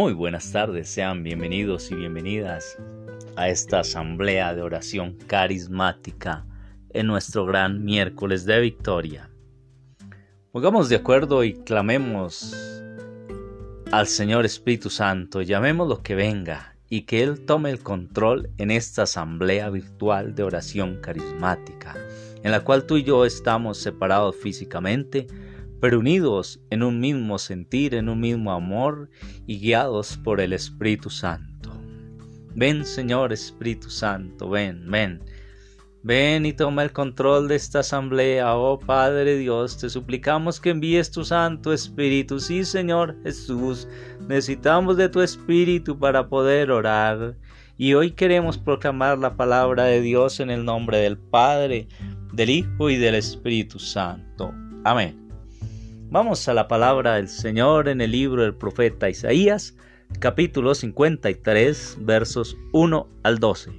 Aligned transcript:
Muy 0.00 0.14
buenas 0.14 0.50
tardes, 0.50 0.88
sean 0.88 1.22
bienvenidos 1.22 1.90
y 1.90 1.94
bienvenidas 1.94 2.78
a 3.36 3.50
esta 3.50 3.80
asamblea 3.80 4.54
de 4.54 4.62
oración 4.62 5.18
carismática 5.26 6.46
en 6.88 7.06
nuestro 7.06 7.44
gran 7.44 7.84
miércoles 7.84 8.46
de 8.46 8.60
victoria. 8.60 9.28
Pongamos 10.52 10.88
de 10.88 10.96
acuerdo 10.96 11.44
y 11.44 11.52
clamemos 11.52 12.56
al 13.92 14.06
Señor 14.06 14.46
Espíritu 14.46 14.88
Santo, 14.88 15.42
llamemos 15.42 15.86
lo 15.86 16.02
que 16.02 16.14
venga 16.14 16.76
y 16.88 17.02
que 17.02 17.22
Él 17.22 17.44
tome 17.44 17.68
el 17.68 17.80
control 17.80 18.48
en 18.56 18.70
esta 18.70 19.02
asamblea 19.02 19.68
virtual 19.68 20.34
de 20.34 20.44
oración 20.44 21.02
carismática, 21.02 21.94
en 22.42 22.52
la 22.52 22.60
cual 22.60 22.86
tú 22.86 22.96
y 22.96 23.04
yo 23.04 23.26
estamos 23.26 23.76
separados 23.76 24.34
físicamente, 24.34 25.26
pero 25.80 25.98
unidos 25.98 26.60
en 26.70 26.82
un 26.82 27.00
mismo 27.00 27.38
sentir, 27.38 27.94
en 27.94 28.08
un 28.08 28.20
mismo 28.20 28.52
amor 28.52 29.10
y 29.46 29.58
guiados 29.58 30.18
por 30.18 30.40
el 30.40 30.52
Espíritu 30.52 31.10
Santo. 31.10 31.72
Ven 32.54 32.84
Señor 32.84 33.32
Espíritu 33.32 33.88
Santo, 33.90 34.50
ven, 34.50 34.84
ven. 34.90 35.22
Ven 36.02 36.46
y 36.46 36.54
toma 36.54 36.82
el 36.82 36.92
control 36.92 37.48
de 37.48 37.56
esta 37.56 37.80
asamblea, 37.80 38.56
oh 38.56 38.78
Padre 38.78 39.36
Dios, 39.36 39.76
te 39.76 39.90
suplicamos 39.90 40.58
que 40.58 40.70
envíes 40.70 41.10
tu 41.10 41.24
Santo 41.24 41.74
Espíritu. 41.74 42.40
Sí, 42.40 42.64
Señor 42.64 43.16
Jesús, 43.22 43.86
necesitamos 44.26 44.96
de 44.96 45.10
tu 45.10 45.20
Espíritu 45.20 45.98
para 45.98 46.28
poder 46.28 46.70
orar. 46.70 47.36
Y 47.76 47.94
hoy 47.94 48.12
queremos 48.12 48.56
proclamar 48.58 49.18
la 49.18 49.36
palabra 49.36 49.84
de 49.84 50.00
Dios 50.00 50.40
en 50.40 50.50
el 50.50 50.64
nombre 50.64 50.98
del 50.98 51.18
Padre, 51.18 51.88
del 52.32 52.50
Hijo 52.50 52.90
y 52.90 52.96
del 52.96 53.14
Espíritu 53.14 53.78
Santo. 53.78 54.54
Amén. 54.84 55.19
Vamos 56.12 56.48
a 56.48 56.54
la 56.54 56.66
palabra 56.66 57.14
del 57.14 57.28
Señor 57.28 57.88
en 57.88 58.00
el 58.00 58.10
libro 58.10 58.42
del 58.42 58.52
profeta 58.52 59.08
Isaías, 59.08 59.76
capítulo 60.18 60.74
53, 60.74 61.98
versos 62.00 62.56
1 62.72 63.06
al 63.22 63.38
12. 63.38 63.70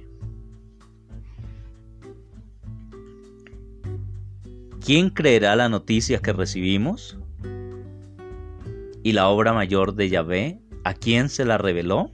¿Quién 4.82 5.10
creerá 5.10 5.56
la 5.56 5.68
noticia 5.68 6.20
que 6.20 6.32
recibimos? 6.32 7.18
¿Y 9.02 9.12
la 9.12 9.28
obra 9.28 9.52
mayor 9.52 9.94
de 9.94 10.08
Yahvé? 10.08 10.58
¿A 10.84 10.94
quién 10.94 11.28
se 11.28 11.44
la 11.44 11.58
reveló? 11.58 12.10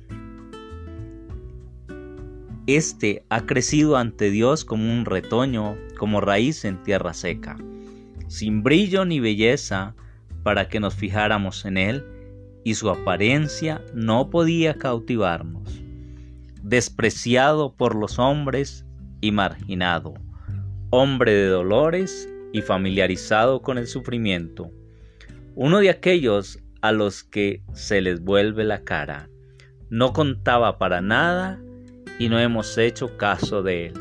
Este 2.67 3.25
ha 3.29 3.47
crecido 3.47 3.97
ante 3.97 4.33
Dios 4.33 4.65
como 4.65 4.93
un 4.93 5.05
retoño, 5.05 5.77
como 5.97 6.21
raíz 6.21 6.65
en 6.65 6.83
tierra 6.83 7.15
seca, 7.15 7.57
sin 8.27 8.65
brillo 8.65 9.05
ni 9.05 9.21
belleza, 9.21 9.95
para 10.49 10.71
que 10.71 10.81
nos 10.81 10.95
fijáramos 10.95 11.67
en 11.67 11.77
él, 11.77 12.07
y 12.65 12.73
su 12.73 12.89
apariencia 12.89 13.83
no 13.93 14.31
podía 14.31 14.73
cautivarnos. 14.73 15.83
Despreciado 16.63 17.75
por 17.77 17.95
los 17.95 18.19
hombres 18.19 18.87
y 19.21 19.31
marginado, 19.31 20.15
hombre 20.89 21.35
de 21.35 21.49
dolores 21.49 22.31
y 22.55 22.63
familiarizado 22.63 23.61
con 23.61 23.77
el 23.77 23.87
sufrimiento, 23.87 24.71
uno 25.55 25.81
de 25.81 25.91
aquellos 25.91 26.61
a 26.81 26.93
los 26.93 27.25
que 27.25 27.63
se 27.75 28.01
les 28.01 28.23
vuelve 28.23 28.65
la 28.65 28.85
cara. 28.85 29.29
No 29.91 30.15
contaba 30.15 30.79
para 30.79 31.03
nada 31.03 31.61
y 32.19 32.31
no 32.31 32.41
hemos 32.41 32.79
hecho 32.79 33.19
caso 33.19 33.63
de 33.63 33.89
él. 33.89 33.95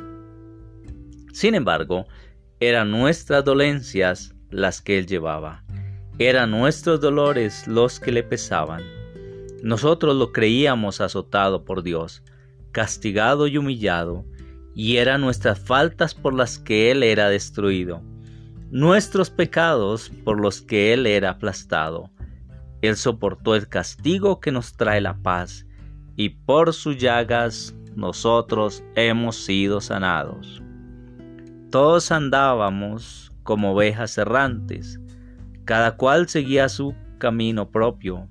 Sin 1.34 1.56
embargo, 1.56 2.08
eran 2.62 2.90
nuestras 2.90 3.44
dolencias 3.44 4.34
las 4.50 4.80
que 4.80 4.98
él 4.98 5.08
llevaba 5.08 5.66
eran 6.20 6.50
nuestros 6.52 7.00
dolores 7.00 7.68
los 7.68 8.00
que 8.00 8.12
le 8.12 8.24
pesaban. 8.24 8.84
Nosotros 9.62 10.16
lo 10.16 10.32
creíamos 10.32 11.00
azotado 11.00 11.64
por 11.64 11.84
Dios, 11.84 12.24
castigado 12.72 13.48
y 13.48 13.58
humillado, 13.58 14.26
y 14.74 14.98
eran 14.98 15.22
nuestras 15.22 15.60
faltas 15.60 16.14
por 16.14 16.34
las 16.34 16.58
que 16.58 16.92
Él 16.92 17.04
era 17.04 17.30
destruido, 17.30 18.02
nuestros 18.72 19.30
pecados 19.30 20.12
por 20.24 20.40
los 20.40 20.62
que 20.62 20.94
Él 20.94 21.06
era 21.06 21.32
aplastado. 21.32 22.12
Él 22.82 22.96
soportó 22.96 23.56
el 23.56 23.68
castigo 23.68 24.40
que 24.40 24.52
nos 24.52 24.74
trae 24.74 25.02
la 25.02 25.18
paz, 25.18 25.66
y 26.16 26.30
por 26.30 26.74
sus 26.74 26.98
llagas 26.98 27.76
nosotros 27.96 28.84
hemos 28.96 29.36
sido 29.36 29.82
sanados. 29.82 30.62
Todos 31.72 32.12
andábamos 32.12 33.32
como 33.44 33.74
ovejas 33.74 34.18
errantes, 34.18 35.00
cada 35.68 35.98
cual 35.98 36.30
seguía 36.30 36.70
su 36.70 36.96
camino 37.18 37.72
propio, 37.72 38.30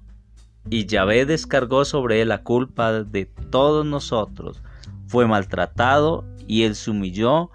y 0.70 0.86
Yahvé 0.86 1.26
descargó 1.26 1.84
sobre 1.84 2.22
él 2.22 2.30
la 2.30 2.42
culpa 2.42 3.04
de 3.04 3.26
todos 3.26 3.84
nosotros. 3.84 4.62
Fue 5.06 5.26
maltratado 5.26 6.24
y 6.48 6.62
él 6.62 6.74
se 6.74 6.90
humilló 6.90 7.50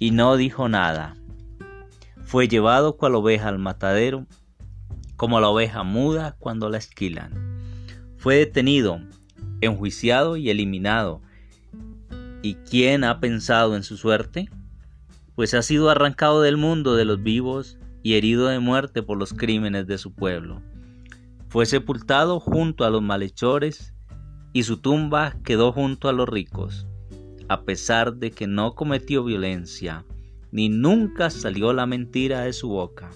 y 0.00 0.10
no 0.10 0.36
dijo 0.36 0.68
nada. 0.68 1.16
Fue 2.24 2.48
llevado 2.48 2.96
cual 2.96 3.14
oveja 3.14 3.48
al 3.48 3.60
matadero, 3.60 4.26
como 5.16 5.38
la 5.38 5.48
oveja 5.48 5.84
muda 5.84 6.34
cuando 6.40 6.68
la 6.68 6.78
esquilan. 6.78 7.32
Fue 8.16 8.34
detenido, 8.34 9.00
enjuiciado 9.60 10.38
y 10.38 10.50
eliminado. 10.50 11.22
¿Y 12.42 12.54
quién 12.54 13.04
ha 13.04 13.20
pensado 13.20 13.76
en 13.76 13.84
su 13.84 13.96
suerte? 13.96 14.50
Pues 15.36 15.54
ha 15.54 15.62
sido 15.62 15.88
arrancado 15.88 16.42
del 16.42 16.56
mundo 16.56 16.96
de 16.96 17.04
los 17.04 17.22
vivos 17.22 17.78
y 18.02 18.14
herido 18.14 18.48
de 18.48 18.58
muerte 18.58 19.02
por 19.02 19.18
los 19.18 19.32
crímenes 19.32 19.86
de 19.86 19.98
su 19.98 20.12
pueblo. 20.12 20.62
Fue 21.48 21.66
sepultado 21.66 22.40
junto 22.40 22.84
a 22.84 22.90
los 22.90 23.02
malhechores 23.02 23.94
y 24.52 24.62
su 24.62 24.78
tumba 24.78 25.36
quedó 25.44 25.72
junto 25.72 26.08
a 26.08 26.12
los 26.12 26.28
ricos, 26.28 26.86
a 27.48 27.62
pesar 27.62 28.14
de 28.14 28.30
que 28.30 28.46
no 28.46 28.74
cometió 28.74 29.24
violencia, 29.24 30.04
ni 30.52 30.68
nunca 30.68 31.30
salió 31.30 31.72
la 31.72 31.86
mentira 31.86 32.42
de 32.42 32.52
su 32.52 32.68
boca. 32.68 33.10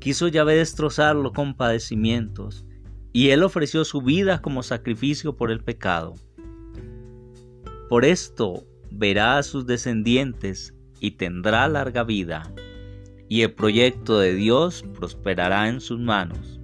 Quiso 0.00 0.28
Yahvé 0.28 0.56
destrozarlo 0.56 1.32
con 1.32 1.54
padecimientos, 1.54 2.64
y 3.12 3.30
él 3.30 3.44
ofreció 3.44 3.84
su 3.84 4.02
vida 4.02 4.42
como 4.42 4.62
sacrificio 4.62 5.36
por 5.36 5.52
el 5.52 5.62
pecado. 5.62 6.14
Por 7.88 8.04
esto 8.04 8.64
verá 8.90 9.38
a 9.38 9.42
sus 9.44 9.66
descendientes 9.66 10.74
y 10.98 11.12
tendrá 11.12 11.68
larga 11.68 12.02
vida 12.02 12.52
y 13.34 13.42
el 13.42 13.52
proyecto 13.52 14.20
de 14.20 14.32
Dios 14.32 14.84
prosperará 14.94 15.68
en 15.68 15.80
sus 15.80 15.98
manos. 15.98 16.60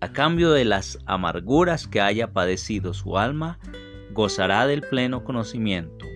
A 0.00 0.12
cambio 0.12 0.52
de 0.52 0.64
las 0.64 1.00
amarguras 1.04 1.88
que 1.88 2.00
haya 2.00 2.32
padecido 2.32 2.94
su 2.94 3.18
alma, 3.18 3.58
gozará 4.12 4.68
del 4.68 4.82
pleno 4.82 5.24
conocimiento. 5.24 6.06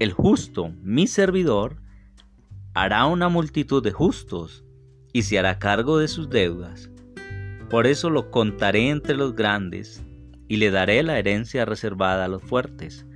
El 0.00 0.10
justo, 0.10 0.72
mi 0.82 1.06
servidor, 1.06 1.76
hará 2.74 3.06
una 3.06 3.28
multitud 3.28 3.80
de 3.80 3.92
justos 3.92 4.64
y 5.12 5.22
se 5.22 5.38
hará 5.38 5.60
cargo 5.60 5.98
de 5.98 6.08
sus 6.08 6.28
deudas. 6.28 6.90
Por 7.70 7.86
eso 7.86 8.10
lo 8.10 8.32
contaré 8.32 8.88
entre 8.88 9.14
los 9.14 9.36
grandes 9.36 10.02
y 10.48 10.56
le 10.56 10.72
daré 10.72 11.04
la 11.04 11.16
herencia 11.16 11.64
reservada 11.64 12.24
a 12.24 12.28
los 12.28 12.42
fuertes, 12.42 13.06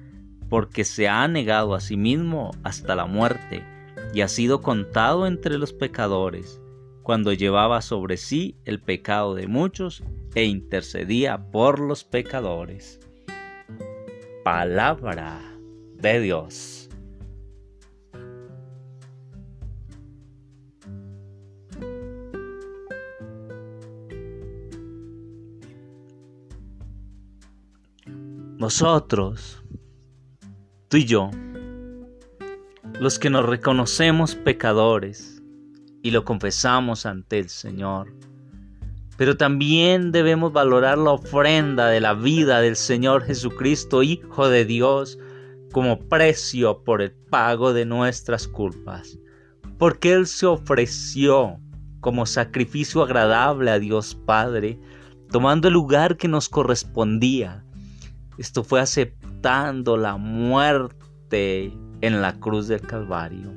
porque 0.49 0.84
se 0.84 1.09
ha 1.09 1.27
negado 1.27 1.75
a 1.75 1.81
sí 1.81 1.97
mismo 1.97 2.53
hasta 2.62 2.94
la 2.94 3.06
muerte 3.06 3.72
y 4.12 4.21
ha 4.21 4.28
sido 4.28 4.61
contado 4.61 5.27
entre 5.27 5.59
los 5.59 5.73
pecadores, 5.73 6.61
cuando 7.03 7.33
llevaba 7.33 7.81
sobre 7.83 8.17
sí 8.17 8.56
el 8.65 8.81
pecado 8.81 9.34
de 9.34 9.47
muchos 9.47 10.03
e 10.34 10.45
intercedía 10.45 11.50
por 11.50 11.81
los 11.81 12.05
pecadores. 12.05 13.00
Palabra 14.45 15.41
de 15.97 16.21
Dios. 16.21 16.89
Nosotros, 28.59 29.61
tú 30.88 30.99
y 30.99 31.05
yo, 31.05 31.31
los 33.02 33.19
que 33.19 33.31
nos 33.31 33.44
reconocemos 33.44 34.37
pecadores 34.37 35.43
y 36.02 36.12
lo 36.12 36.25
confesamos 36.25 37.04
ante 37.04 37.40
el 37.40 37.49
Señor. 37.49 38.14
Pero 39.16 39.37
también 39.37 40.12
debemos 40.12 40.52
valorar 40.52 40.99
la 40.99 41.10
ofrenda 41.10 41.88
de 41.88 42.00
la 42.00 42.14
vida 42.14 42.60
del 42.60 42.76
Señor 42.76 43.25
Jesucristo, 43.25 44.04
Hijo 44.04 44.49
de 44.49 44.64
Dios, 44.64 45.19
como 45.72 45.99
precio 45.99 46.84
por 46.84 47.02
el 47.02 47.10
pago 47.10 47.72
de 47.72 47.87
nuestras 47.87 48.46
culpas. 48.46 49.19
Porque 49.78 50.12
Él 50.12 50.28
se 50.28 50.46
ofreció 50.46 51.58
como 51.99 52.25
sacrificio 52.25 53.02
agradable 53.02 53.72
a 53.72 53.81
Dios 53.81 54.14
Padre, 54.14 54.78
tomando 55.28 55.66
el 55.66 55.75
lugar 55.75 56.16
que 56.16 56.28
nos 56.28 56.49
correspondía. 56.49 57.64
Esto 58.38 58.62
fue 58.62 58.81
aceptando 58.81 59.96
la 59.96 60.16
muerte 60.16 61.72
en 62.02 62.20
la 62.20 62.38
cruz 62.38 62.69
del 62.69 62.82
Calvario. 62.82 63.50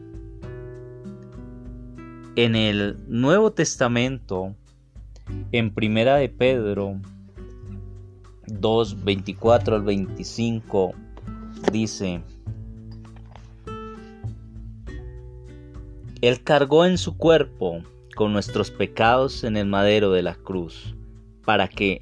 En 2.38 2.56
el 2.56 2.98
Nuevo 3.08 3.52
Testamento, 3.52 4.56
en 5.52 5.74
Primera 5.74 6.16
de 6.16 6.30
Pedro, 6.30 7.00
2, 8.48 9.04
24 9.04 9.76
al 9.76 9.82
25 9.82 10.94
dice, 11.72 12.22
Él 16.22 16.44
cargó 16.44 16.86
en 16.86 16.98
su 16.98 17.18
cuerpo 17.18 17.82
con 18.16 18.32
nuestros 18.32 18.72
pecados 18.72 19.44
en 19.44 19.58
el 19.58 19.66
madero 19.66 20.12
de 20.12 20.22
la 20.22 20.36
cruz, 20.36 20.96
para 21.46 21.68
que, 21.68 22.02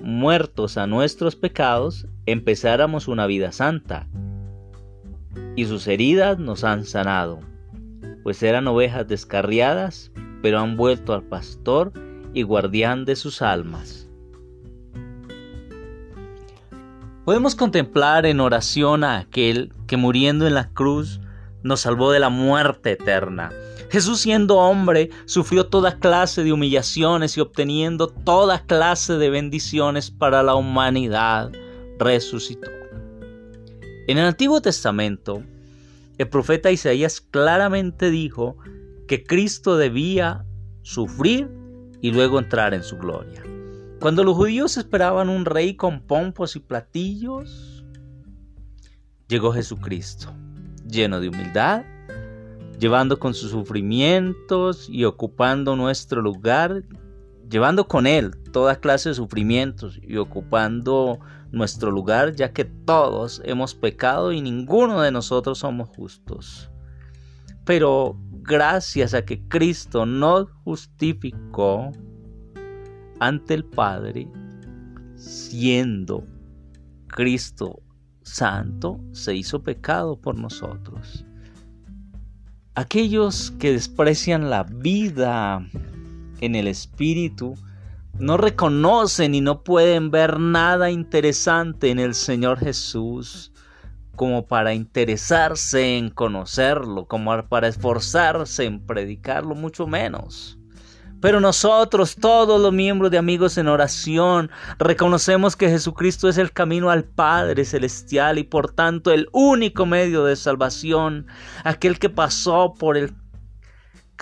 muertos 0.00 0.76
a 0.76 0.86
nuestros 0.86 1.36
pecados, 1.36 2.06
empezáramos 2.26 3.08
una 3.08 3.26
vida 3.26 3.52
santa. 3.52 4.06
Y 5.56 5.66
sus 5.66 5.86
heridas 5.86 6.38
nos 6.38 6.64
han 6.64 6.84
sanado, 6.84 7.40
pues 8.22 8.42
eran 8.42 8.66
ovejas 8.66 9.06
descarriadas, 9.06 10.10
pero 10.42 10.58
han 10.58 10.76
vuelto 10.76 11.14
al 11.14 11.22
pastor 11.22 11.92
y 12.32 12.42
guardián 12.42 13.04
de 13.04 13.16
sus 13.16 13.40
almas. 13.40 14.08
Podemos 17.24 17.54
contemplar 17.54 18.26
en 18.26 18.40
oración 18.40 19.02
a 19.02 19.18
aquel 19.18 19.72
que 19.86 19.96
muriendo 19.96 20.46
en 20.46 20.54
la 20.54 20.68
cruz 20.70 21.20
nos 21.62 21.80
salvó 21.80 22.12
de 22.12 22.20
la 22.20 22.28
muerte 22.28 22.92
eterna. 22.92 23.50
Jesús 23.90 24.20
siendo 24.20 24.56
hombre 24.58 25.08
sufrió 25.24 25.66
toda 25.66 25.98
clase 25.98 26.44
de 26.44 26.52
humillaciones 26.52 27.36
y 27.38 27.40
obteniendo 27.40 28.08
toda 28.08 28.66
clase 28.66 29.14
de 29.14 29.30
bendiciones 29.30 30.10
para 30.10 30.42
la 30.42 30.54
humanidad. 30.54 31.50
Resucitó. 31.98 32.83
En 34.06 34.18
el 34.18 34.26
Antiguo 34.26 34.60
Testamento, 34.60 35.42
el 36.18 36.28
profeta 36.28 36.70
Isaías 36.70 37.20
claramente 37.20 38.10
dijo 38.10 38.56
que 39.08 39.24
Cristo 39.24 39.76
debía 39.76 40.44
sufrir 40.82 41.50
y 42.00 42.10
luego 42.10 42.38
entrar 42.38 42.74
en 42.74 42.82
su 42.82 42.96
gloria. 42.98 43.42
Cuando 44.00 44.22
los 44.22 44.36
judíos 44.36 44.76
esperaban 44.76 45.28
un 45.28 45.46
rey 45.46 45.74
con 45.74 46.00
pompos 46.00 46.56
y 46.56 46.60
platillos, 46.60 47.84
llegó 49.26 49.52
Jesucristo 49.52 50.32
lleno 50.86 51.20
de 51.20 51.28
humildad, 51.28 51.84
llevando 52.78 53.18
con 53.18 53.34
sus 53.34 53.50
sufrimientos 53.50 54.88
y 54.88 55.04
ocupando 55.04 55.76
nuestro 55.76 56.20
lugar, 56.20 56.84
llevando 57.48 57.88
con 57.88 58.06
Él 58.06 58.36
toda 58.52 58.76
clase 58.76 59.10
de 59.10 59.14
sufrimientos 59.14 59.98
y 60.02 60.16
ocupando 60.16 61.20
nuestro 61.54 61.90
lugar, 61.90 62.34
ya 62.34 62.52
que 62.52 62.64
todos 62.64 63.40
hemos 63.44 63.74
pecado 63.74 64.32
y 64.32 64.40
ninguno 64.40 65.00
de 65.00 65.10
nosotros 65.10 65.58
somos 65.58 65.88
justos. 65.88 66.70
Pero 67.64 68.18
gracias 68.42 69.14
a 69.14 69.24
que 69.24 69.46
Cristo 69.48 70.04
nos 70.04 70.50
justificó 70.64 71.90
ante 73.20 73.54
el 73.54 73.64
Padre, 73.64 74.28
siendo 75.16 76.26
Cristo 77.06 77.80
santo 78.22 79.00
se 79.12 79.34
hizo 79.34 79.62
pecado 79.62 80.20
por 80.20 80.36
nosotros. 80.36 81.24
Aquellos 82.74 83.52
que 83.52 83.72
desprecian 83.72 84.50
la 84.50 84.64
vida 84.64 85.64
en 86.40 86.56
el 86.56 86.66
Espíritu 86.66 87.54
no 88.18 88.36
reconocen 88.36 89.34
y 89.34 89.40
no 89.40 89.62
pueden 89.62 90.10
ver 90.10 90.38
nada 90.38 90.90
interesante 90.90 91.90
en 91.90 91.98
el 91.98 92.14
Señor 92.14 92.58
Jesús 92.58 93.52
como 94.14 94.46
para 94.46 94.74
interesarse 94.74 95.96
en 95.98 96.10
conocerlo, 96.10 97.06
como 97.06 97.42
para 97.48 97.68
esforzarse 97.68 98.64
en 98.64 98.86
predicarlo, 98.86 99.54
mucho 99.54 99.86
menos. 99.86 100.58
Pero 101.20 101.40
nosotros, 101.40 102.16
todos 102.16 102.60
los 102.60 102.72
miembros 102.72 103.10
de 103.10 103.16
Amigos 103.16 103.56
en 103.56 103.66
Oración, 103.66 104.50
reconocemos 104.78 105.56
que 105.56 105.70
Jesucristo 105.70 106.28
es 106.28 106.36
el 106.36 106.52
camino 106.52 106.90
al 106.90 107.04
Padre 107.04 107.64
Celestial 107.64 108.38
y 108.38 108.44
por 108.44 108.72
tanto 108.72 109.10
el 109.10 109.28
único 109.32 109.86
medio 109.86 110.24
de 110.24 110.36
salvación, 110.36 111.26
aquel 111.64 111.98
que 111.98 112.10
pasó 112.10 112.74
por 112.78 112.98
el 112.98 113.14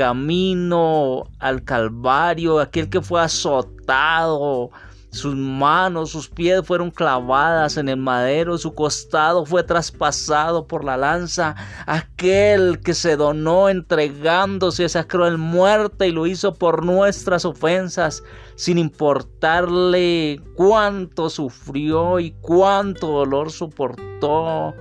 camino 0.02 1.30
al 1.38 1.62
Calvario, 1.62 2.58
aquel 2.58 2.90
que 2.90 3.00
fue 3.00 3.22
azotado, 3.22 4.70
sus 5.10 5.36
manos, 5.36 6.10
sus 6.10 6.28
pies 6.28 6.62
fueron 6.64 6.90
clavadas 6.90 7.76
en 7.76 7.88
el 7.88 7.98
madero, 7.98 8.58
su 8.58 8.74
costado 8.74 9.46
fue 9.46 9.62
traspasado 9.62 10.66
por 10.66 10.82
la 10.82 10.96
lanza. 10.96 11.54
Aquel 11.86 12.80
que 12.80 12.94
se 12.94 13.14
donó 13.14 13.68
entregándose 13.68 14.82
a 14.82 14.86
esa 14.86 15.04
cruel 15.04 15.38
muerte 15.38 16.08
y 16.08 16.10
lo 16.10 16.26
hizo 16.26 16.52
por 16.52 16.84
nuestras 16.84 17.44
ofensas, 17.44 18.24
sin 18.56 18.78
importarle 18.78 20.40
cuánto 20.56 21.30
sufrió 21.30 22.18
y 22.18 22.32
cuánto 22.40 23.06
dolor 23.06 23.52
soportó. 23.52 24.74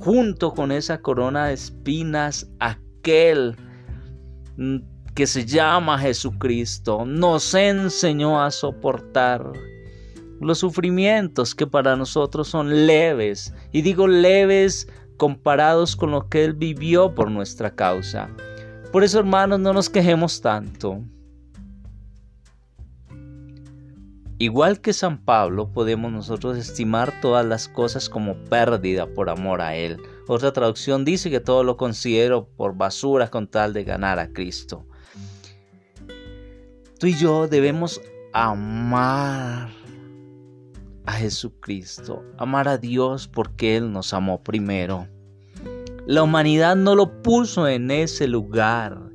Junto 0.00 0.52
con 0.52 0.70
esa 0.70 1.00
corona 1.00 1.46
de 1.46 1.54
espinas, 1.54 2.46
aquel 2.60 3.56
que 5.14 5.26
se 5.26 5.44
llama 5.44 5.98
Jesucristo 5.98 7.04
nos 7.06 7.54
enseñó 7.54 8.42
a 8.42 8.50
soportar 8.50 9.52
los 10.40 10.58
sufrimientos 10.58 11.54
que 11.54 11.66
para 11.66 11.96
nosotros 11.96 12.48
son 12.48 12.86
leves, 12.86 13.54
y 13.72 13.82
digo 13.82 14.06
leves 14.06 14.88
comparados 15.16 15.96
con 15.96 16.10
lo 16.10 16.28
que 16.28 16.44
Él 16.44 16.52
vivió 16.52 17.14
por 17.14 17.30
nuestra 17.30 17.74
causa. 17.74 18.28
Por 18.92 19.02
eso, 19.04 19.18
hermanos, 19.18 19.60
no 19.60 19.72
nos 19.72 19.88
quejemos 19.88 20.40
tanto. 20.40 21.02
Igual 24.38 24.82
que 24.82 24.92
San 24.92 25.16
Pablo, 25.24 25.72
podemos 25.72 26.12
nosotros 26.12 26.58
estimar 26.58 27.20
todas 27.22 27.46
las 27.46 27.68
cosas 27.68 28.10
como 28.10 28.34
pérdida 28.50 29.06
por 29.06 29.30
amor 29.30 29.62
a 29.62 29.74
Él. 29.74 29.98
Otra 30.28 30.52
traducción 30.52 31.04
dice 31.04 31.30
que 31.30 31.40
todo 31.40 31.62
lo 31.62 31.76
considero 31.76 32.48
por 32.56 32.76
basura 32.76 33.28
con 33.28 33.46
tal 33.46 33.72
de 33.72 33.84
ganar 33.84 34.18
a 34.18 34.32
Cristo. 34.32 34.86
Tú 36.98 37.06
y 37.06 37.14
yo 37.14 37.46
debemos 37.46 38.00
amar 38.32 39.70
a 41.04 41.12
Jesucristo, 41.12 42.24
amar 42.38 42.68
a 42.68 42.78
Dios 42.78 43.28
porque 43.28 43.76
Él 43.76 43.92
nos 43.92 44.12
amó 44.12 44.42
primero. 44.42 45.06
La 46.06 46.22
humanidad 46.22 46.74
no 46.74 46.94
lo 46.94 47.22
puso 47.22 47.68
en 47.68 47.90
ese 47.90 48.26
lugar. 48.26 49.05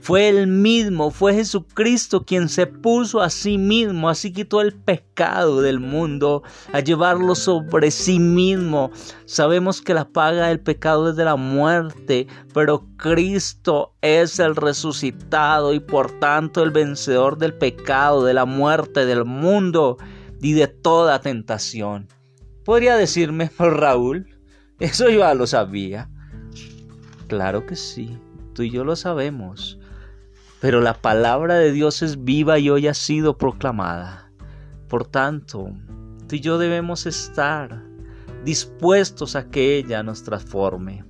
Fue 0.00 0.30
Él 0.30 0.46
mismo, 0.46 1.10
fue 1.10 1.34
Jesucristo 1.34 2.24
quien 2.24 2.48
se 2.48 2.66
puso 2.66 3.20
a 3.20 3.28
sí 3.28 3.58
mismo, 3.58 4.08
así 4.08 4.32
quitó 4.32 4.62
el 4.62 4.72
pecado 4.72 5.60
del 5.60 5.78
mundo 5.78 6.42
a 6.72 6.80
llevarlo 6.80 7.34
sobre 7.34 7.90
sí 7.90 8.18
mismo. 8.18 8.90
Sabemos 9.26 9.82
que 9.82 9.92
la 9.92 10.08
paga 10.08 10.48
del 10.48 10.60
pecado 10.60 11.10
es 11.10 11.16
de 11.16 11.26
la 11.26 11.36
muerte, 11.36 12.26
pero 12.54 12.86
Cristo 12.96 13.94
es 14.00 14.38
el 14.38 14.56
resucitado 14.56 15.74
y 15.74 15.80
por 15.80 16.18
tanto 16.18 16.62
el 16.62 16.70
vencedor 16.70 17.36
del 17.36 17.52
pecado, 17.52 18.24
de 18.24 18.32
la 18.32 18.46
muerte, 18.46 19.04
del 19.04 19.26
mundo 19.26 19.98
y 20.40 20.54
de 20.54 20.66
toda 20.66 21.20
tentación. 21.20 22.08
Podría 22.64 22.96
decirme, 22.96 23.50
Raúl, 23.58 24.28
eso 24.78 25.10
yo 25.10 25.18
ya 25.20 25.34
lo 25.34 25.46
sabía. 25.46 26.08
Claro 27.26 27.66
que 27.66 27.76
sí, 27.76 28.18
tú 28.54 28.62
y 28.62 28.70
yo 28.70 28.82
lo 28.82 28.96
sabemos. 28.96 29.79
Pero 30.60 30.80
la 30.80 30.94
palabra 30.94 31.54
de 31.54 31.72
Dios 31.72 32.02
es 32.02 32.24
viva 32.24 32.58
y 32.58 32.68
hoy 32.68 32.86
ha 32.86 32.94
sido 32.94 33.38
proclamada. 33.38 34.30
Por 34.88 35.06
tanto, 35.06 35.70
tú 36.28 36.36
y 36.36 36.40
yo 36.40 36.58
debemos 36.58 37.06
estar 37.06 37.82
dispuestos 38.44 39.36
a 39.36 39.48
que 39.48 39.78
ella 39.78 40.02
nos 40.02 40.22
transforme. 40.22 41.04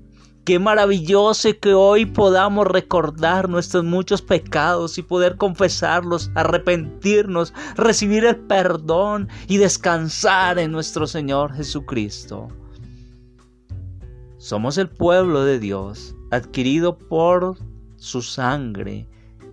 Qué 0.45 0.59
maravilloso 0.59 1.49
que 1.61 1.75
hoy 1.75 2.07
podamos 2.07 2.67
recordar 2.67 3.49
nuestros 3.49 3.85
muchos 3.85 4.23
pecados 4.23 4.99
y 4.99 5.03
poder 5.03 5.37
confesarlos, 5.37 6.31
arrepentirnos, 6.35 7.53
recibir 7.77 8.25
el 8.25 8.37
perdón 8.37 9.29
y 9.49 9.59
descansar 9.59 10.59
en 10.59 10.73
nuestro 10.73 11.07
Señor 11.07 11.55
Jesucristo. 11.55 12.49
Somos 14.39 14.79
el 14.79 14.89
pueblo 14.89 15.45
de 15.45 15.59
Dios, 15.59 16.17
adquirido 16.31 16.97
por 16.97 17.57
su 17.97 18.23
sangre, 18.23 19.07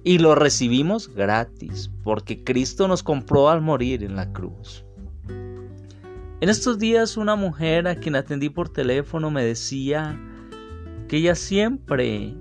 y 0.08 0.20
lo 0.20 0.36
recibimos 0.36 1.14
gratis, 1.14 1.92
porque 2.02 2.42
Cristo 2.46 2.88
nos 2.88 3.04
compró 3.04 3.50
al 3.50 3.60
morir 3.60 4.06
en 4.06 4.16
la 4.16 4.32
cruz. 4.32 4.86
En 6.40 6.48
estos 6.48 6.80
días 6.80 7.18
una 7.18 7.36
mujer 7.36 7.90
a 7.90 7.96
quien 7.98 8.16
atendí 8.16 8.50
por 8.50 8.70
teléfono 8.70 9.30
me 9.32 9.44
decía, 9.44 10.18
que 11.10 11.18
ella 11.18 11.36
siempre 11.36 12.34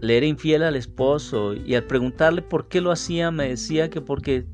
le 0.00 0.16
era 0.16 0.26
infiel 0.26 0.64
al 0.64 0.74
esposo 0.74 1.54
y 1.54 1.76
al 1.76 1.84
preguntarle 1.84 2.42
por 2.42 2.66
qué 2.66 2.80
lo 2.80 2.90
hacía 2.90 3.30
me 3.30 3.50
decía 3.50 3.88
que 3.88 4.00
porque 4.00 4.44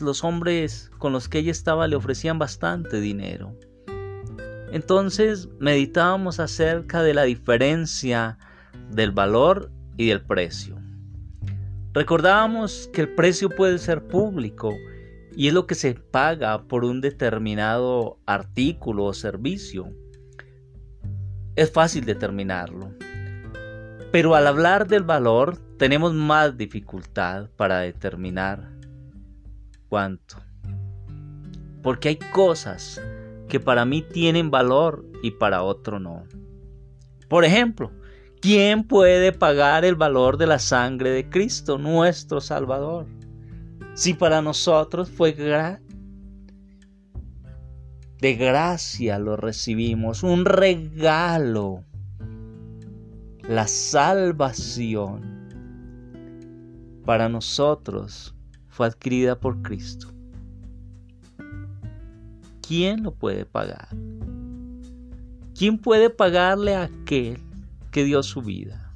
los 0.00 0.22
hombres 0.22 0.92
con 0.98 1.12
los 1.12 1.28
que 1.28 1.40
ella 1.40 1.50
estaba 1.50 1.88
le 1.88 1.96
ofrecían 1.96 2.38
bastante 2.38 3.00
dinero. 3.00 3.56
Entonces 4.70 5.48
meditábamos 5.58 6.38
acerca 6.38 7.02
de 7.02 7.12
la 7.12 7.24
diferencia 7.24 8.38
del 8.92 9.10
valor 9.10 9.72
y 9.96 10.06
del 10.06 10.22
precio. 10.22 10.81
Recordábamos 11.94 12.88
que 12.92 13.02
el 13.02 13.08
precio 13.10 13.50
puede 13.50 13.76
ser 13.76 14.06
público 14.06 14.72
y 15.36 15.48
es 15.48 15.54
lo 15.54 15.66
que 15.66 15.74
se 15.74 15.94
paga 15.94 16.66
por 16.66 16.84
un 16.84 17.02
determinado 17.02 18.18
artículo 18.24 19.04
o 19.04 19.12
servicio. 19.12 19.92
Es 21.54 21.70
fácil 21.70 22.06
determinarlo. 22.06 22.94
Pero 24.10 24.34
al 24.34 24.46
hablar 24.46 24.88
del 24.88 25.02
valor 25.02 25.58
tenemos 25.76 26.14
más 26.14 26.56
dificultad 26.56 27.50
para 27.56 27.80
determinar 27.80 28.72
cuánto. 29.88 30.36
Porque 31.82 32.08
hay 32.08 32.16
cosas 32.16 33.02
que 33.48 33.60
para 33.60 33.84
mí 33.84 34.00
tienen 34.00 34.50
valor 34.50 35.04
y 35.22 35.32
para 35.32 35.62
otro 35.62 36.00
no. 36.00 36.24
Por 37.28 37.44
ejemplo, 37.44 37.90
¿quién 38.42 38.82
puede 38.82 39.32
pagar 39.32 39.84
el 39.84 39.94
valor 39.94 40.36
de 40.36 40.48
la 40.48 40.58
sangre 40.58 41.10
de 41.10 41.30
Cristo, 41.30 41.78
nuestro 41.78 42.40
Salvador? 42.40 43.06
Si 43.94 44.14
para 44.14 44.42
nosotros 44.42 45.08
fue 45.08 45.32
de 48.20 48.34
gracia 48.34 49.18
lo 49.20 49.36
recibimos, 49.36 50.24
un 50.24 50.44
regalo 50.44 51.84
la 53.48 53.68
salvación 53.68 55.22
para 57.04 57.28
nosotros 57.28 58.34
fue 58.68 58.86
adquirida 58.86 59.38
por 59.38 59.62
Cristo. 59.62 60.08
¿Quién 62.66 63.04
lo 63.04 63.14
puede 63.14 63.44
pagar? 63.44 63.88
¿Quién 65.56 65.78
puede 65.78 66.10
pagarle 66.10 66.74
a 66.74 66.84
aquel 66.84 67.51
que 67.92 68.02
dio 68.02 68.24
su 68.24 68.42
vida? 68.42 68.92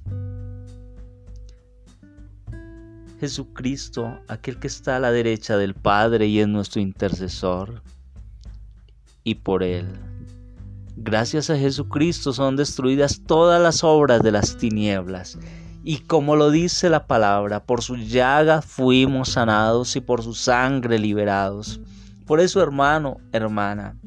Jesucristo, 3.21 4.19
aquel 4.27 4.59
que 4.59 4.67
está 4.67 4.97
a 4.97 5.01
la 5.01 5.13
derecha 5.13 5.57
del 5.57 5.75
Padre 5.75 6.27
y 6.27 6.41
es 6.41 6.49
nuestro 6.49 6.81
intercesor. 6.81 7.83
Y 9.23 9.37
por 9.37 9.63
Él 9.63 9.87
Gracias 10.99 11.51
a 11.51 11.59
Jesucristo 11.59 12.33
son 12.33 12.57
destruidas 12.57 13.21
todas 13.27 13.61
las 13.61 13.85
obras 13.85 14.23
de 14.23 14.33
las 14.33 14.57
tinieblas. 14.57 15.39
Y 15.85 15.99
como 15.99 16.37
lo 16.37 16.51
dice 16.51 16.89
la 16.89 17.07
palabra, 17.07 17.63
por 17.63 17.83
su 17.83 17.97
llaga 17.97 18.63
fuimos 18.63 19.33
sanados 19.33 19.95
y 19.97 20.01
por 20.01 20.23
su 20.23 20.33
sangre 20.33 20.99
liberados. 20.99 21.81
Por 22.25 22.41
eso, 22.41 22.63
hermano, 22.63 23.19
hermana, 23.31 23.99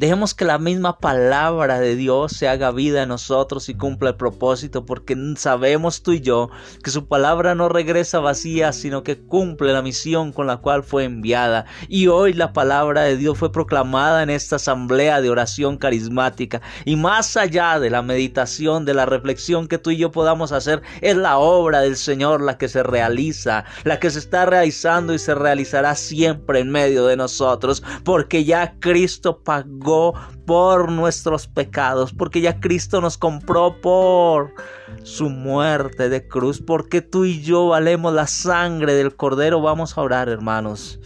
Dejemos 0.00 0.32
que 0.32 0.46
la 0.46 0.56
misma 0.56 0.96
palabra 0.98 1.78
de 1.78 1.94
Dios 1.94 2.32
se 2.32 2.48
haga 2.48 2.70
vida 2.70 3.02
en 3.02 3.10
nosotros 3.10 3.68
y 3.68 3.74
cumpla 3.74 4.08
el 4.08 4.16
propósito, 4.16 4.86
porque 4.86 5.14
sabemos 5.36 6.02
tú 6.02 6.12
y 6.12 6.22
yo 6.22 6.48
que 6.82 6.90
su 6.90 7.06
palabra 7.06 7.54
no 7.54 7.68
regresa 7.68 8.18
vacía, 8.18 8.72
sino 8.72 9.02
que 9.02 9.18
cumple 9.18 9.74
la 9.74 9.82
misión 9.82 10.32
con 10.32 10.46
la 10.46 10.56
cual 10.56 10.84
fue 10.84 11.04
enviada. 11.04 11.66
Y 11.86 12.06
hoy 12.06 12.32
la 12.32 12.54
palabra 12.54 13.02
de 13.02 13.18
Dios 13.18 13.36
fue 13.36 13.52
proclamada 13.52 14.22
en 14.22 14.30
esta 14.30 14.56
asamblea 14.56 15.20
de 15.20 15.28
oración 15.28 15.76
carismática. 15.76 16.62
Y 16.86 16.96
más 16.96 17.36
allá 17.36 17.78
de 17.78 17.90
la 17.90 18.00
meditación, 18.00 18.86
de 18.86 18.94
la 18.94 19.04
reflexión 19.04 19.68
que 19.68 19.76
tú 19.76 19.90
y 19.90 19.98
yo 19.98 20.10
podamos 20.10 20.50
hacer, 20.52 20.80
es 21.02 21.14
la 21.14 21.36
obra 21.36 21.80
del 21.82 21.98
Señor 21.98 22.40
la 22.40 22.56
que 22.56 22.70
se 22.70 22.82
realiza, 22.82 23.66
la 23.84 24.00
que 24.00 24.08
se 24.08 24.20
está 24.20 24.46
realizando 24.46 25.12
y 25.12 25.18
se 25.18 25.34
realizará 25.34 25.94
siempre 25.94 26.60
en 26.60 26.70
medio 26.70 27.04
de 27.04 27.18
nosotros, 27.18 27.82
porque 28.02 28.44
ya 28.46 28.76
Cristo 28.80 29.42
pagó 29.44 29.89
por 30.46 30.90
nuestros 30.90 31.46
pecados, 31.46 32.12
porque 32.12 32.40
ya 32.40 32.60
Cristo 32.60 33.00
nos 33.00 33.18
compró 33.18 33.80
por 33.80 34.54
su 35.02 35.28
muerte 35.28 36.08
de 36.08 36.26
cruz, 36.26 36.60
porque 36.60 37.02
tú 37.02 37.24
y 37.24 37.40
yo 37.40 37.68
valemos 37.68 38.12
la 38.12 38.26
sangre 38.26 38.94
del 38.94 39.16
Cordero. 39.16 39.60
Vamos 39.60 39.96
a 39.96 40.02
orar, 40.02 40.28
hermanos. 40.28 41.00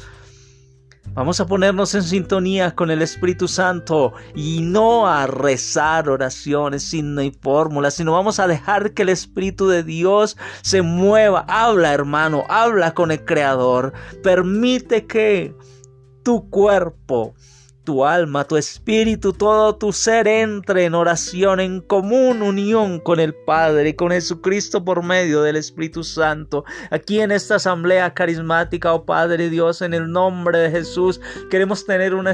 Vamos 1.14 1.38
a 1.38 1.46
ponernos 1.46 1.94
en 1.94 2.02
sintonía 2.02 2.74
con 2.74 2.90
el 2.90 3.00
Espíritu 3.00 3.46
Santo 3.46 4.14
y 4.34 4.62
no 4.62 5.06
a 5.06 5.28
rezar 5.28 6.08
oraciones 6.08 6.82
sin 6.82 7.16
fórmulas, 7.40 7.94
sino 7.94 8.12
vamos 8.12 8.40
a 8.40 8.48
dejar 8.48 8.94
que 8.94 9.02
el 9.02 9.10
Espíritu 9.10 9.68
de 9.68 9.84
Dios 9.84 10.36
se 10.62 10.82
mueva. 10.82 11.44
Habla, 11.46 11.94
hermano, 11.94 12.42
habla 12.48 12.94
con 12.94 13.12
el 13.12 13.24
Creador. 13.24 13.92
Permite 14.24 15.06
que 15.06 15.54
tu 16.24 16.50
cuerpo 16.50 17.34
tu 17.84 18.04
alma, 18.04 18.44
tu 18.44 18.56
espíritu, 18.56 19.32
todo 19.32 19.76
tu 19.76 19.92
ser 19.92 20.26
entre 20.26 20.84
en 20.84 20.94
oración, 20.94 21.60
en 21.60 21.80
común 21.80 22.42
unión 22.42 22.98
con 22.98 23.20
el 23.20 23.34
Padre 23.34 23.90
y 23.90 23.94
con 23.94 24.10
Jesucristo 24.10 24.84
por 24.84 25.02
medio 25.02 25.42
del 25.42 25.56
Espíritu 25.56 26.02
Santo. 26.02 26.64
Aquí 26.90 27.20
en 27.20 27.30
esta 27.30 27.56
asamblea 27.56 28.14
carismática, 28.14 28.94
oh 28.94 29.04
Padre 29.04 29.50
Dios, 29.50 29.82
en 29.82 29.94
el 29.94 30.10
nombre 30.10 30.58
de 30.58 30.70
Jesús, 30.70 31.20
queremos 31.50 31.84
tener 31.84 32.14
una 32.14 32.32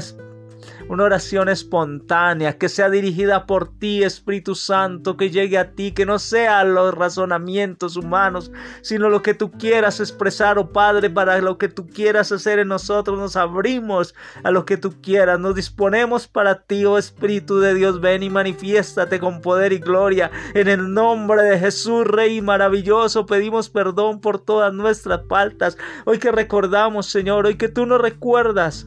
una 0.91 1.05
oración 1.05 1.47
espontánea, 1.47 2.57
que 2.57 2.67
sea 2.67 2.89
dirigida 2.89 3.45
por 3.45 3.71
ti, 3.79 4.03
Espíritu 4.03 4.55
Santo, 4.55 5.15
que 5.15 5.29
llegue 5.29 5.57
a 5.57 5.71
ti, 5.71 5.93
que 5.93 6.05
no 6.05 6.19
sea 6.19 6.65
los 6.65 6.93
razonamientos 6.93 7.95
humanos, 7.95 8.51
sino 8.81 9.07
lo 9.07 9.21
que 9.21 9.33
tú 9.33 9.51
quieras 9.53 10.01
expresar, 10.01 10.59
oh 10.59 10.73
Padre, 10.73 11.09
para 11.09 11.39
lo 11.39 11.57
que 11.57 11.69
tú 11.69 11.87
quieras 11.87 12.33
hacer 12.33 12.59
en 12.59 12.67
nosotros, 12.67 13.17
nos 13.17 13.37
abrimos 13.37 14.13
a 14.43 14.51
lo 14.51 14.65
que 14.65 14.75
tú 14.75 14.99
quieras, 15.01 15.39
nos 15.39 15.55
disponemos 15.55 16.27
para 16.27 16.63
ti, 16.63 16.83
oh 16.83 16.97
Espíritu 16.97 17.61
de 17.61 17.73
Dios, 17.73 18.01
ven 18.01 18.21
y 18.21 18.29
manifiéstate 18.29 19.21
con 19.21 19.39
poder 19.39 19.71
y 19.71 19.79
gloria, 19.79 20.29
en 20.53 20.67
el 20.67 20.93
nombre 20.93 21.43
de 21.43 21.57
Jesús, 21.57 22.05
Rey 22.05 22.41
maravilloso, 22.41 23.25
pedimos 23.25 23.69
perdón 23.69 24.19
por 24.19 24.39
todas 24.39 24.73
nuestras 24.73 25.21
faltas, 25.29 25.77
hoy 26.03 26.19
que 26.19 26.33
recordamos, 26.33 27.05
Señor, 27.05 27.45
hoy 27.45 27.55
que 27.55 27.69
tú 27.69 27.85
nos 27.85 28.01
recuerdas, 28.01 28.85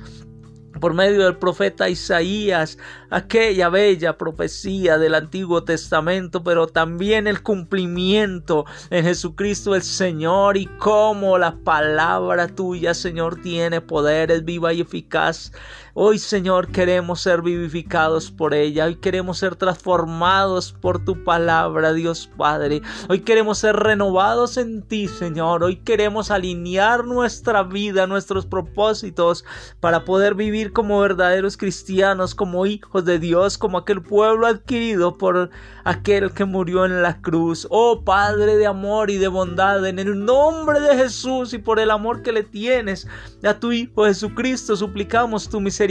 por 0.85 0.93
medio 0.93 1.25
del 1.25 1.39
profeta 1.39 1.89
Isaías, 1.89 2.77
aquella 3.09 3.71
bella 3.71 4.19
profecía 4.19 4.99
del 4.99 5.15
Antiguo 5.15 5.65
Testamento, 5.65 6.45
pero 6.45 6.67
también 6.67 7.27
el 7.27 7.43
cumplimiento 7.43 8.67
en 8.91 9.03
Jesucristo 9.05 9.75
el 9.75 9.81
Señor 9.81 10.59
y 10.59 10.67
cómo 10.67 11.39
la 11.39 11.57
palabra 11.57 12.49
tuya, 12.49 12.93
Señor, 12.93 13.41
tiene 13.41 13.81
poder, 13.81 14.31
es 14.31 14.45
viva 14.45 14.75
y 14.75 14.83
eficaz 14.83 15.53
Hoy, 15.97 16.19
Señor, 16.19 16.73
queremos 16.73 17.21
ser 17.21 17.41
vivificados 17.41 18.33
por 18.33 18.53
ella. 18.53 18.87
Hoy 18.87 18.97
queremos 18.97 19.39
ser 19.39 19.55
transformados 19.55 20.73
por 20.73 21.05
tu 21.05 21.23
palabra, 21.23 21.93
Dios 21.93 22.29
Padre. 22.37 22.83
Hoy 23.09 23.21
queremos 23.21 23.59
ser 23.59 23.77
renovados 23.77 24.57
en 24.57 24.83
ti, 24.83 25.07
Señor. 25.07 25.63
Hoy 25.63 25.77
queremos 25.77 26.33
alinear 26.33 27.05
nuestra 27.05 27.63
vida, 27.63 28.09
nuestros 28.09 28.45
propósitos, 28.45 29.45
para 29.79 30.05
poder 30.05 30.35
vivir 30.35 30.73
como 30.73 30.99
verdaderos 30.99 31.57
cristianos, 31.57 32.35
como 32.35 32.67
hijos 32.67 33.05
de 33.05 33.21
Dios, 33.21 33.57
como 33.57 33.79
aquel 33.79 34.03
pueblo 34.03 34.49
adquirido 34.49 35.17
por 35.17 35.51
aquel 35.85 36.33
que 36.33 36.45
murió 36.45 36.87
en 36.87 37.03
la 37.03 37.21
cruz. 37.21 37.69
Oh 37.71 38.03
Padre 38.03 38.57
de 38.57 38.67
amor 38.67 39.11
y 39.11 39.19
de 39.19 39.29
bondad, 39.29 39.87
en 39.87 40.01
el 40.01 40.25
nombre 40.25 40.81
de 40.81 40.97
Jesús 40.97 41.55
y 41.55 41.59
por 41.59 41.79
el 41.79 41.93
amor 41.93 42.23
que 42.23 42.33
le 42.33 42.43
tienes 42.43 43.07
a 43.45 43.55
tu 43.55 43.71
Hijo 43.71 44.07
Jesucristo, 44.07 44.75
suplicamos 44.75 45.49
tu 45.49 45.61
misericordia 45.61 45.84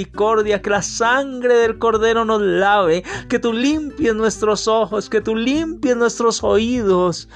que 0.62 0.70
la 0.70 0.82
sangre 0.82 1.56
del 1.56 1.78
Cordero 1.78 2.26
nos 2.26 2.42
lave, 2.42 3.04
que 3.30 3.40
tú 3.40 3.54
limpies 3.54 4.16
nuestros 4.16 4.68
ojos, 4.68 5.10
que 5.10 5.22
tú 5.22 5.36
limpies 5.36 5.96
nuestros 5.96 6.44
oídos, 6.44 7.28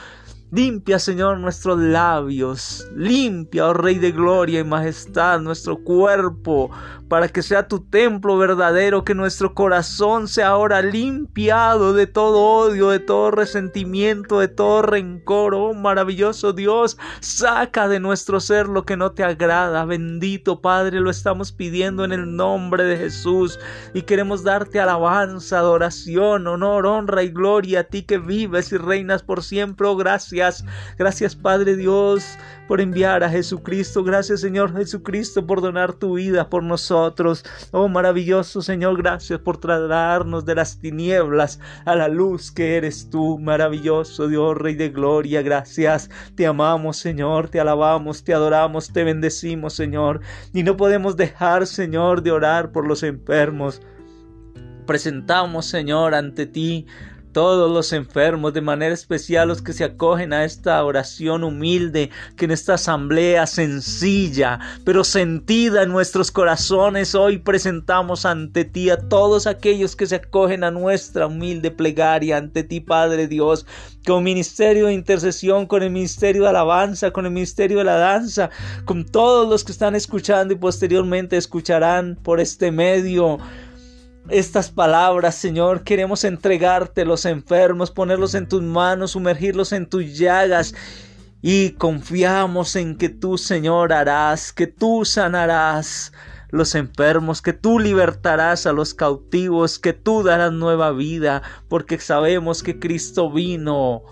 Limpia, 0.50 0.98
Señor, 0.98 1.40
nuestros 1.40 1.78
labios. 1.78 2.88
Limpia, 2.96 3.68
oh 3.68 3.74
Rey 3.74 3.96
de 3.96 4.14
gloria 4.14 4.62
y 4.62 4.64
majestad, 4.64 5.42
nuestro 5.42 5.84
cuerpo, 5.84 6.72
para 7.08 7.30
que 7.30 7.42
sea 7.42 7.68
tu 7.68 7.80
templo 7.80 8.38
verdadero, 8.38 9.04
que 9.04 9.16
nuestro 9.16 9.54
corazón 9.54 10.28
sea 10.28 10.50
ahora 10.50 10.82
limpiado 10.82 11.94
de 11.94 12.08
todo 12.08 12.40
odio, 12.40 12.90
de 12.90 13.00
todo 13.00 13.32
resentimiento, 13.32 14.40
de 14.40 14.48
todo 14.48 14.82
rencor. 14.82 15.54
Oh 15.56 15.74
maravilloso 15.74 16.54
Dios, 16.54 16.98
saca 17.20 17.88
de 17.88 18.00
nuestro 18.00 18.40
ser 18.40 18.68
lo 18.68 18.84
que 18.86 18.98
no 18.98 19.12
te 19.12 19.24
agrada. 19.24 19.86
Bendito 19.86 20.62
Padre, 20.62 21.00
lo 21.00 21.10
estamos 21.10 21.52
pidiendo 21.52 22.04
en 22.04 22.12
el 22.12 22.36
nombre 22.36 22.84
de 22.84 22.98
Jesús 22.98 23.60
y 23.94 24.02
queremos 24.02 24.44
darte 24.44 24.80
alabanza, 24.80 25.60
adoración, 25.60 26.48
honor, 26.48 26.86
honra 26.86 27.24
y 27.24 27.30
gloria 27.30 27.82
a 27.82 27.84
ti 27.84 28.04
que 28.04 28.18
vives 28.18 28.72
y 28.72 28.78
reinas 28.78 29.24
por 29.24 29.44
siempre. 29.44 29.88
Oh 29.88 29.96
gracias 29.96 30.66
gracias. 30.98 31.36
Padre 31.36 31.76
Dios 31.76 32.38
por 32.68 32.82
enviar 32.82 33.24
a 33.24 33.30
Jesucristo. 33.30 34.04
Gracias 34.04 34.42
Señor 34.42 34.76
Jesucristo 34.76 35.46
por 35.48 35.62
donar 35.62 35.94
tu 35.94 36.16
vida 36.16 36.50
por 36.50 36.64
nosotros. 36.64 37.44
Oh 37.72 37.88
maravilloso 37.88 38.62
Señor, 38.62 38.98
gracias 38.98 39.40
por 39.40 39.58
traernos 39.58 40.46
de 40.46 40.56
las 40.56 40.80
tinieblas 40.80 41.60
a 41.86 41.96
la 41.96 42.08
luz 42.08 42.52
que 42.52 42.76
eres 42.76 43.10
tú. 43.10 43.40
Maravilloso 43.40 44.28
Dios, 44.28 44.58
Rey 44.58 44.76
de 44.76 44.90
Gloria. 44.90 45.42
Gracias. 45.42 46.10
Te 46.36 46.46
amamos 46.46 46.98
Señor, 46.98 47.50
te 47.50 47.60
alabamos, 47.60 48.24
te 48.24 48.34
adoramos, 48.34 48.92
te 48.92 49.04
bendecimos 49.04 49.74
Señor. 49.74 50.22
Y 50.54 50.64
no 50.64 50.78
podemos 50.78 51.18
dejar 51.18 51.68
Señor 51.68 52.22
de 52.22 52.32
orar 52.32 52.72
por 52.72 52.86
los 52.88 53.04
enfermos. 53.04 53.82
Presentamos 54.86 55.66
Señor 55.66 56.16
ante 56.16 56.46
ti 56.46 56.86
todos 57.38 57.72
los 57.72 57.94
enfermos, 57.94 58.52
de 58.56 58.62
manera 58.62 58.96
especial 58.96 59.50
los 59.50 59.62
que 59.62 59.72
se 59.72 59.84
acogen 59.84 60.34
a 60.34 60.44
esta 60.44 60.84
oración 60.84 61.44
humilde, 61.44 62.10
que 62.36 62.46
en 62.46 62.52
esta 62.52 62.74
asamblea 62.74 63.46
sencilla, 63.46 64.60
pero 64.84 65.04
sentida 65.04 65.84
en 65.84 65.90
nuestros 65.90 66.32
corazones, 66.32 67.14
hoy 67.14 67.38
presentamos 67.38 68.26
ante 68.26 68.66
ti 68.66 68.90
a 68.90 68.98
todos 69.08 69.46
aquellos 69.46 69.96
que 69.96 70.08
se 70.08 70.16
acogen 70.16 70.64
a 70.64 70.72
nuestra 70.72 71.28
humilde 71.28 71.70
plegaria 71.70 72.38
ante 72.38 72.64
ti, 72.64 72.80
Padre 72.80 73.28
Dios, 73.28 73.68
con 74.04 74.24
ministerio 74.24 74.88
de 74.88 74.94
intercesión, 74.94 75.68
con 75.68 75.84
el 75.84 75.92
ministerio 75.92 76.42
de 76.42 76.50
alabanza, 76.50 77.12
con 77.12 77.28
el 77.28 77.32
ministerio 77.32 77.78
de 77.78 77.84
la 77.84 77.98
danza, 77.98 78.50
con 78.84 79.06
todos 79.06 79.48
los 79.48 79.64
que 79.64 79.74
están 79.74 79.94
escuchando 79.94 80.56
y 80.56 80.58
posteriormente 80.58 81.38
escucharán 81.38 82.18
por 82.24 82.40
este 82.40 82.72
medio 82.72 83.38
estas 84.30 84.72
palabras, 84.72 85.36
Señor. 85.36 85.84
Queremos 85.84 86.24
entregarte 86.24 87.06
los 87.06 87.26
enfermos, 87.26 87.92
ponerlos 87.92 88.36
en 88.36 88.48
tus 88.48 88.62
manos, 88.62 89.12
sumergirlos 89.12 89.72
en 89.74 89.88
tus 89.88 90.18
llagas. 90.18 90.74
Y 91.42 91.72
confiamos 91.72 92.76
en 92.76 92.98
que 92.98 93.10
tú, 93.10 93.38
Señor, 93.38 93.94
harás, 93.94 94.52
que 94.52 94.68
tú 94.68 95.06
sanarás 95.06 96.12
los 96.50 96.76
enfermos, 96.76 97.42
que 97.42 97.54
tú 97.54 97.80
libertarás 97.80 98.66
a 98.66 98.74
los 98.74 98.94
cautivos, 98.94 99.80
que 99.80 99.94
tú 99.94 100.24
darás 100.24 100.52
nueva 100.52 100.92
vida, 100.92 101.44
porque 101.68 102.00
sabemos 102.00 102.64
que 102.64 102.80
Cristo 102.80 103.32
vino 103.32 104.04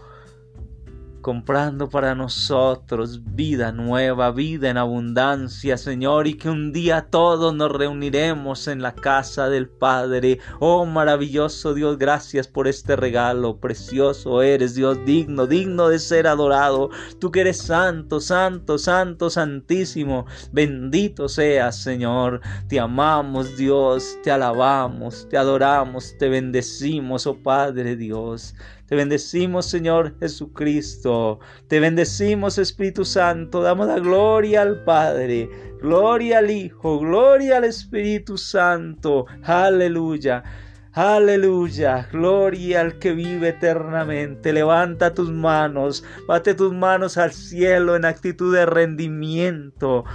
comprando 1.25 1.89
para 1.89 2.13
nosotros 2.13 3.19
vida 3.33 3.71
nueva, 3.71 4.29
vida 4.29 4.69
en 4.69 4.77
abundancia, 4.77 5.75
Señor, 5.75 6.27
y 6.27 6.35
que 6.35 6.51
un 6.51 6.71
día 6.71 7.07
todos 7.09 7.51
nos 7.55 7.71
reuniremos 7.71 8.67
en 8.67 8.83
la 8.83 8.93
casa 8.93 9.49
del 9.49 9.67
Padre. 9.67 10.37
Oh 10.59 10.85
maravilloso 10.85 11.73
Dios, 11.73 11.97
gracias 11.97 12.47
por 12.47 12.67
este 12.67 12.95
regalo, 12.95 13.59
precioso 13.59 14.43
eres 14.43 14.75
Dios, 14.75 15.03
digno, 15.03 15.47
digno 15.47 15.89
de 15.89 15.97
ser 15.97 16.27
adorado. 16.27 16.91
Tú 17.19 17.31
que 17.31 17.41
eres 17.41 17.57
santo, 17.57 18.19
santo, 18.19 18.77
santo, 18.77 19.31
santísimo, 19.31 20.27
bendito 20.51 21.27
seas, 21.27 21.81
Señor. 21.81 22.39
Te 22.67 22.79
amamos, 22.79 23.57
Dios, 23.57 24.15
te 24.23 24.29
alabamos, 24.29 25.27
te 25.27 25.37
adoramos, 25.37 26.15
te 26.19 26.29
bendecimos, 26.29 27.25
oh 27.25 27.41
Padre 27.41 27.95
Dios. 27.95 28.53
Te 28.87 28.95
bendecimos, 28.95 29.65
Señor 29.65 30.15
Jesucristo. 30.19 31.39
Te 31.67 31.79
bendecimos, 31.79 32.57
Espíritu 32.59 33.03
Santo. 33.03 33.61
Damos 33.61 33.87
la 33.87 33.99
gloria 33.99 34.61
al 34.61 34.83
Padre, 34.83 35.49
gloria 35.81 36.37
al 36.37 36.51
Hijo, 36.51 36.99
gloria 36.99 37.57
al 37.57 37.63
Espíritu 37.63 38.37
Santo. 38.37 39.25
Aleluya. 39.43 40.43
Aleluya, 40.97 42.07
gloria 42.09 42.79
al 42.79 42.99
que 42.99 43.11
vive 43.11 43.49
eternamente. 43.49 44.53
Levanta 44.53 45.13
tus 45.13 45.29
manos, 45.29 46.05
bate 46.25 46.53
tus 46.53 46.71
manos 46.71 47.17
al 47.17 47.33
cielo 47.33 47.97
en 47.97 48.05
actitud 48.05 48.55
de 48.55 48.65
rendimiento. 48.65 50.05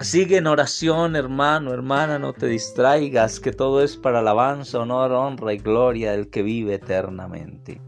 Sigue 0.00 0.38
en 0.38 0.46
oración, 0.46 1.14
hermano, 1.14 1.74
hermana, 1.74 2.18
no 2.18 2.32
te 2.32 2.46
distraigas, 2.46 3.38
que 3.38 3.52
todo 3.52 3.82
es 3.82 3.98
para 3.98 4.20
alabanza, 4.20 4.78
honor, 4.78 5.12
honra 5.12 5.52
y 5.52 5.58
gloria 5.58 6.12
del 6.12 6.30
que 6.30 6.42
vive 6.42 6.74
eternamente. 6.74 7.82